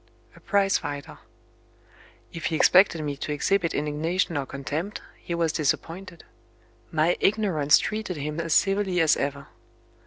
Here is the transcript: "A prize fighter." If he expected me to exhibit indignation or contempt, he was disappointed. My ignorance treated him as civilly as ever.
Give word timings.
"A 0.35 0.39
prize 0.39 0.79
fighter." 0.79 1.19
If 2.33 2.45
he 2.45 2.55
expected 2.55 3.03
me 3.03 3.15
to 3.17 3.31
exhibit 3.31 3.75
indignation 3.75 4.35
or 4.35 4.47
contempt, 4.47 4.99
he 5.19 5.35
was 5.35 5.53
disappointed. 5.53 6.23
My 6.91 7.17
ignorance 7.19 7.77
treated 7.77 8.17
him 8.17 8.39
as 8.39 8.51
civilly 8.55 8.99
as 8.99 9.15
ever. 9.15 9.49